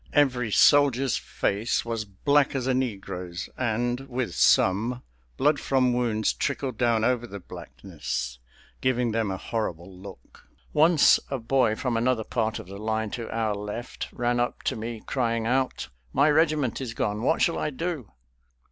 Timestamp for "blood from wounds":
5.37-6.33